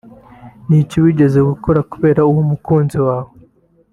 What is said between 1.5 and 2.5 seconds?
ukora kubera uwo